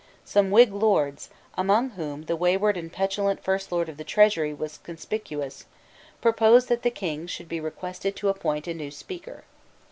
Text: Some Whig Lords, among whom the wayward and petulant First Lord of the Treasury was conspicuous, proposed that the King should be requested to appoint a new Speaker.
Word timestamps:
Some 0.25 0.49
Whig 0.49 0.73
Lords, 0.73 1.29
among 1.55 1.91
whom 1.91 2.23
the 2.23 2.35
wayward 2.35 2.75
and 2.75 2.91
petulant 2.91 3.43
First 3.43 3.71
Lord 3.71 3.87
of 3.87 3.97
the 3.97 4.03
Treasury 4.03 4.51
was 4.51 4.79
conspicuous, 4.79 5.67
proposed 6.21 6.69
that 6.69 6.81
the 6.81 6.89
King 6.89 7.27
should 7.27 7.47
be 7.47 7.59
requested 7.59 8.15
to 8.15 8.29
appoint 8.29 8.67
a 8.67 8.73
new 8.73 8.89
Speaker. 8.89 9.43